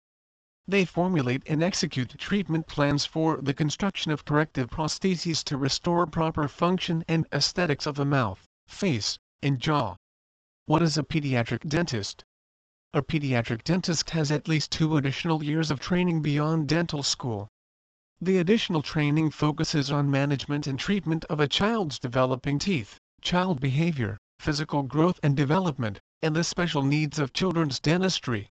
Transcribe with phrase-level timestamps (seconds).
[0.67, 6.47] They formulate and execute treatment plans for the construction of corrective prostheses to restore proper
[6.47, 9.97] function and aesthetics of the mouth, face, and jaw.
[10.65, 12.25] What is a pediatric dentist?
[12.97, 17.47] A pediatric dentist has at least two additional years of training beyond dental school.
[18.19, 24.17] The additional training focuses on management and treatment of a child's developing teeth, child behavior,
[24.39, 28.49] physical growth and development, and the special needs of children's dentistry.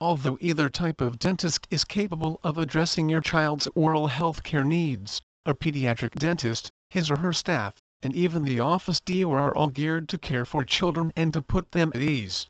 [0.00, 5.20] Although either type of dentist is capable of addressing your child's oral health care needs,
[5.44, 10.08] a pediatric dentist, his or her staff, and even the office DOR are all geared
[10.08, 12.46] to care for children and to put them at ease.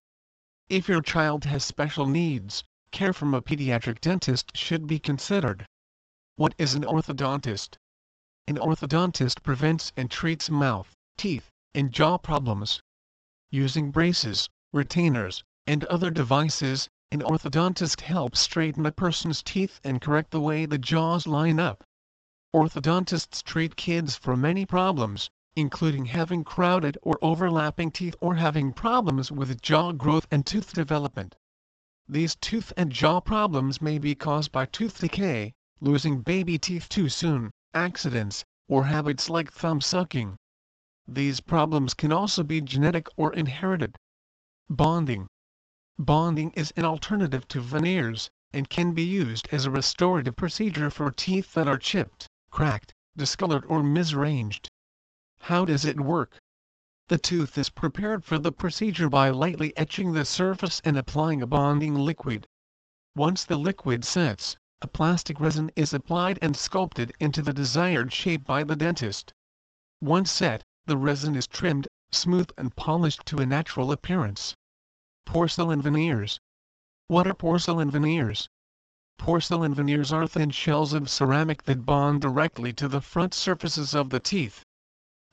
[0.69, 5.65] If your child has special needs, care from a pediatric dentist should be considered.
[6.35, 7.79] What is an orthodontist?
[8.49, 12.81] An orthodontist prevents and treats mouth, teeth, and jaw problems.
[13.53, 20.33] Using braces, retainers, and other devices, an orthodontist helps straighten a person's teeth and correct
[20.33, 21.85] the way the jaws line up.
[22.53, 29.33] Orthodontists treat kids for many problems, including having crowded or overlapping teeth or having problems
[29.33, 31.35] with jaw growth and tooth development.
[32.07, 37.09] These tooth and jaw problems may be caused by tooth decay, losing baby teeth too
[37.09, 40.37] soon, accidents, or habits like thumb sucking.
[41.09, 43.97] These problems can also be genetic or inherited.
[44.69, 45.27] Bonding
[45.99, 51.11] Bonding is an alternative to veneers, and can be used as a restorative procedure for
[51.11, 54.69] teeth that are chipped, cracked, discolored or misarranged.
[55.53, 56.41] How does it work?
[57.09, 61.47] The tooth is prepared for the procedure by lightly etching the surface and applying a
[61.47, 62.47] bonding liquid.
[63.15, 68.47] Once the liquid sets, a plastic resin is applied and sculpted into the desired shape
[68.47, 69.35] by the dentist.
[70.01, 74.55] Once set, the resin is trimmed, smoothed and polished to a natural appearance.
[75.27, 76.41] Porcelain veneers.
[77.09, 78.49] What are porcelain veneers?
[79.19, 84.09] Porcelain veneers are thin shells of ceramic that bond directly to the front surfaces of
[84.09, 84.63] the teeth.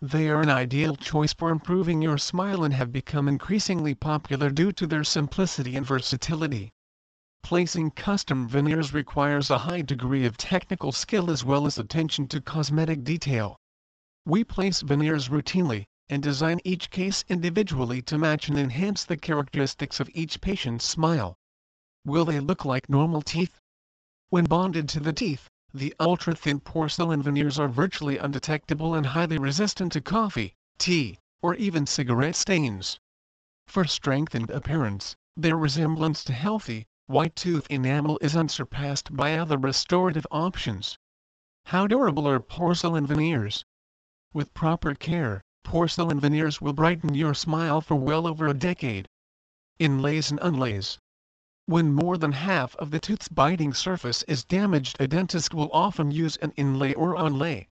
[0.06, 4.74] They are an ideal choice for improving your smile and have become increasingly popular due
[4.74, 6.74] to their simplicity and versatility.
[7.42, 12.42] Placing custom veneers requires a high degree of technical skill as well as attention to
[12.42, 13.56] cosmetic detail.
[14.26, 20.02] We place veneers routinely, and design each case individually to match and enhance the characteristics
[20.02, 21.38] of each patient's smile.
[22.04, 23.58] Will they look like normal teeth?
[24.32, 29.92] When bonded to the teeth, the ultra-thin porcelain veneers are virtually undetectable and highly resistant
[29.92, 33.00] to coffee, tea, or even cigarette stains.
[33.68, 40.28] For strengthened appearance, their resemblance to healthy, white tooth enamel is unsurpassed by other restorative
[40.30, 40.98] options.
[41.66, 43.66] How durable are porcelain veneers?
[44.32, 49.08] With proper care, porcelain veneers will brighten your smile for well over a decade.
[49.80, 51.00] Inlays and onlays.
[51.66, 56.12] When more than half of the tooth's biting surface is damaged a dentist will often
[56.12, 57.70] use an inlay or onlay.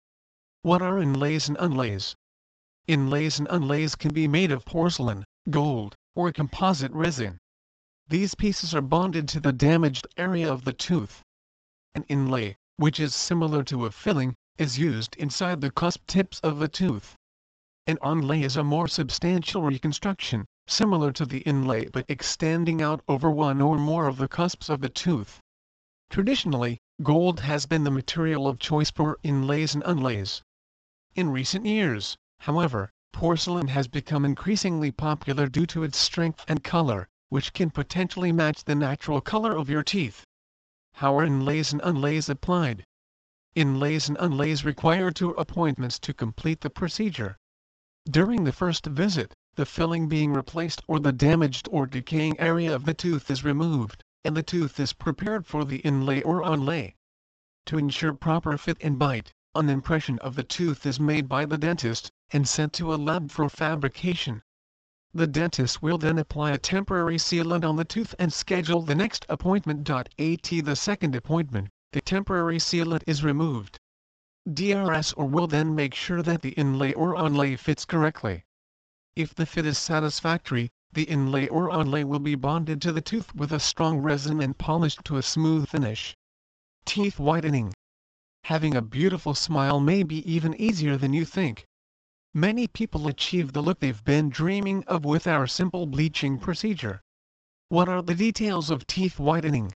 [0.60, 2.14] What are inlays and onlays?
[2.86, 7.38] Inlays and onlays can be made of porcelain, gold, or composite resin.
[8.06, 11.22] These pieces are bonded to the damaged area of the tooth.
[11.94, 16.58] An inlay, which is similar to a filling, is used inside the cusp tips of
[16.58, 17.16] the tooth.
[17.86, 23.30] An onlay is a more substantial reconstruction, similar to the inlay but extending out over
[23.30, 25.40] one or more of the cusps of the tooth.
[26.10, 30.42] Traditionally, gold has been the material of choice for inlays and onlays.
[31.14, 37.08] In recent years, however, porcelain has become increasingly popular due to its strength and color,
[37.28, 40.24] which can potentially match the natural color of your teeth.
[40.94, 42.84] How are inlays and onlays applied?
[43.54, 47.36] Inlays and onlays require two appointments to complete the procedure.
[48.08, 52.84] During the first visit, the filling being replaced or the damaged or decaying area of
[52.84, 56.94] the tooth is removed, and the tooth is prepared for the inlay or onlay.
[57.66, 61.58] To ensure proper fit and bite, an impression of the tooth is made by the
[61.58, 64.42] dentist, and sent to a lab for fabrication.
[65.12, 69.26] The dentist will then apply a temporary sealant on the tooth and schedule the next
[69.28, 69.90] appointment.
[69.90, 73.80] At the second appointment, the temporary sealant is removed.
[74.48, 78.44] DRS or will then make sure that the inlay or onlay fits correctly.
[79.18, 83.34] If the fit is satisfactory, the inlay or onlay will be bonded to the tooth
[83.34, 86.16] with a strong resin and polished to a smooth finish.
[86.84, 87.74] Teeth whitening.
[88.44, 91.66] Having a beautiful smile may be even easier than you think.
[92.32, 97.00] Many people achieve the look they've been dreaming of with our simple bleaching procedure.
[97.70, 99.72] What are the details of teeth whitening?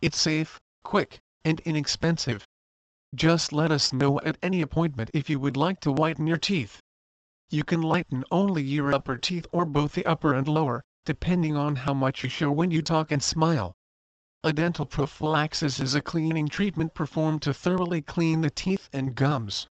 [0.00, 2.46] It's safe, quick, and inexpensive.
[3.14, 6.80] Just let us know at any appointment if you would like to whiten your teeth.
[7.54, 11.76] You can lighten only your upper teeth or both the upper and lower, depending on
[11.76, 13.74] how much you show when you talk and smile.
[14.42, 19.66] A dental prophylaxis is a cleaning treatment performed to thoroughly clean the teeth and gums.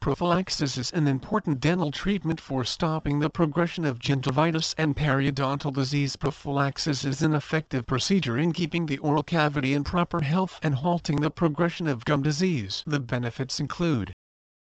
[0.00, 6.16] Prophylaxis is an important dental treatment for stopping the progression of gingivitis and periodontal disease.
[6.16, 11.20] Prophylaxis is an effective procedure in keeping the oral cavity in proper health and halting
[11.20, 12.82] the progression of gum disease.
[12.88, 14.12] The benefits include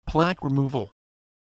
[0.05, 0.91] plaque removal,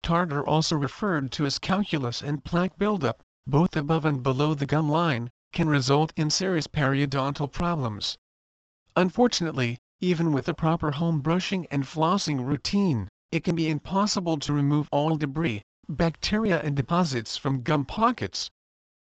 [0.03, 4.89] tartar also referred to as calculus and plaque buildup, both above and below the gum
[4.89, 8.17] line, can result in serious periodontal problems.
[8.95, 14.53] Unfortunately, even with a proper home brushing and flossing routine, it can be impossible to
[14.53, 18.49] remove all debris, bacteria and deposits from gum pockets.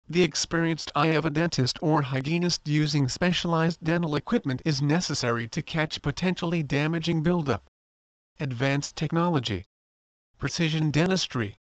[0.09, 5.63] The experienced eye of a dentist or hygienist using specialized dental equipment is necessary to
[5.63, 7.69] catch potentially damaging buildup.
[8.41, 9.67] Advanced technology.
[10.41, 11.59] Precision dentistry.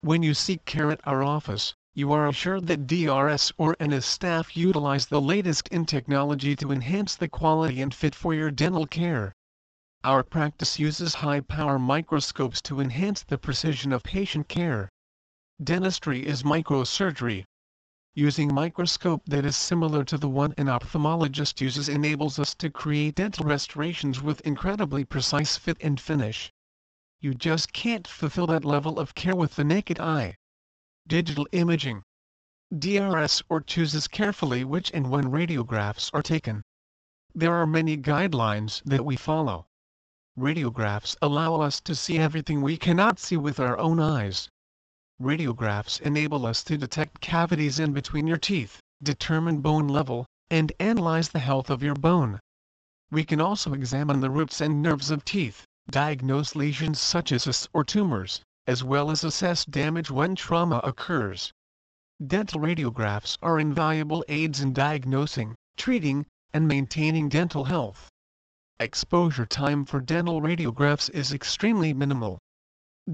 [0.00, 4.56] When you seek care at our office, you are assured that DRS or NS staff
[4.56, 9.34] utilize the latest in technology to enhance the quality and fit for your dental care.
[10.02, 14.88] Our practice uses high-power microscopes to enhance the precision of patient care.
[15.62, 17.44] Dentistry is microsurgery.
[18.14, 23.16] Using microscope that is similar to the one an ophthalmologist uses enables us to create
[23.16, 26.50] dental restorations with incredibly precise fit and finish.
[27.20, 30.36] You just can't fulfill that level of care with the naked eye.
[31.06, 32.02] Digital imaging.
[32.76, 36.62] DRS or chooses carefully which and when radiographs are taken.
[37.34, 39.66] There are many guidelines that we follow.
[40.38, 44.48] Radiographs allow us to see everything we cannot see with our own eyes.
[45.20, 51.28] Radiographs enable us to detect cavities in between your teeth, determine bone level, and analyze
[51.28, 52.40] the health of your bone.
[53.10, 57.68] We can also examine the roots and nerves of teeth, diagnose lesions such as cysts
[57.72, 61.52] or tumors, as well as assess damage when trauma occurs.
[62.26, 68.10] Dental radiographs are invaluable aids in diagnosing, treating, and maintaining dental health
[68.78, 72.38] exposure time for dental radiographs is extremely minimal.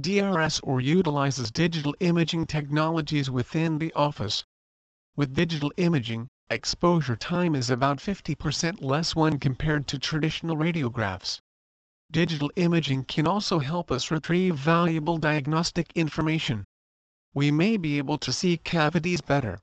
[0.01, 4.43] DRS or utilizes digital imaging technologies within the office.
[5.15, 11.39] With digital imaging, exposure time is about 50% less when compared to traditional radiographs.
[12.13, 16.63] Digital imaging can also help us retrieve valuable diagnostic information.
[17.33, 19.59] We may be able to see cavities better.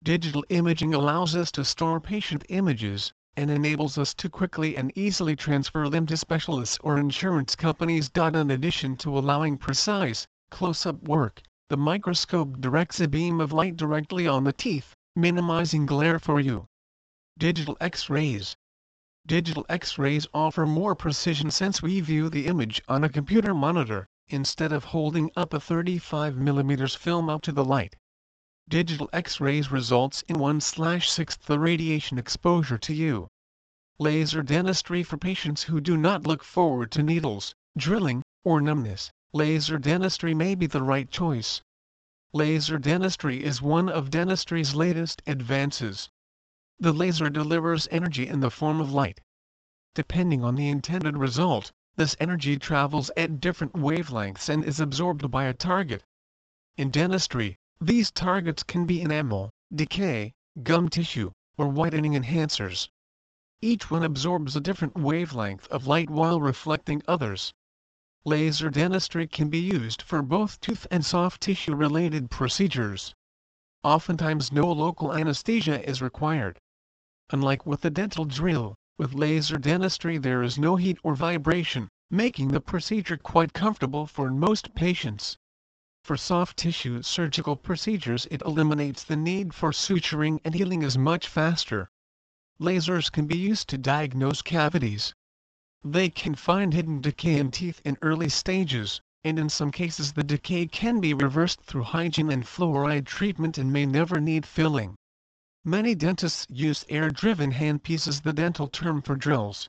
[0.00, 5.34] Digital imaging allows us to store patient images, and enables us to quickly and easily
[5.34, 8.12] transfer them to specialists or insurance companies.
[8.14, 14.28] In addition to allowing precise, close-up work, the microscope directs a beam of light directly
[14.28, 16.68] on the teeth, minimizing glare for you.
[17.38, 18.54] Digital X-rays
[19.26, 24.72] Digital X-rays offer more precision since we view the image on a computer monitor, instead
[24.72, 27.96] of holding up a 35 mm film up to the light
[28.68, 33.28] digital X-rays results in 1/6th the radiation exposure to you.
[33.98, 39.78] Laser dentistry for patients who do not look forward to needles, drilling, or numbness, laser
[39.78, 41.60] dentistry may be the right choice.
[42.32, 46.08] Laser dentistry is one of dentistry's latest advances.
[46.82, 49.20] The laser delivers energy in the form of light.
[49.94, 55.44] Depending on the intended result, this energy travels at different wavelengths and is absorbed by
[55.44, 56.02] a target.
[56.76, 60.34] In dentistry, these targets can be enamel, decay,
[60.64, 62.88] gum tissue, or whitening enhancers.
[63.60, 67.54] Each one absorbs a different wavelength of light while reflecting others.
[68.24, 73.14] Laser dentistry can be used for both tooth and soft tissue related procedures.
[73.84, 76.58] Oftentimes no local anesthesia is required.
[77.34, 82.48] Unlike with the dental drill, with laser dentistry there is no heat or vibration, making
[82.48, 85.38] the procedure quite comfortable for most patients.
[86.04, 91.26] For soft tissue surgical procedures it eliminates the need for suturing and healing is much
[91.26, 91.88] faster.
[92.60, 95.14] Lasers can be used to diagnose cavities.
[95.82, 100.22] They can find hidden decay in teeth in early stages, and in some cases the
[100.22, 104.96] decay can be reversed through hygiene and fluoride treatment and may never need filling.
[105.64, 109.68] Many dentists use air-driven handpieces the dental term for drills.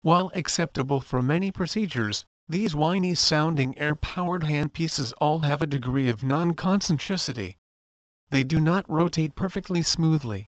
[0.00, 7.58] While acceptable for many procedures, these whiny-sounding air-powered handpieces all have a degree of non-concentricity.
[8.30, 10.48] They do not rotate perfectly smoothly.